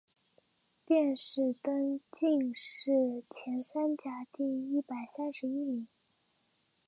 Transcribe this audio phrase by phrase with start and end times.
[0.83, 5.87] 殿试登进士第三甲第一百三十一名。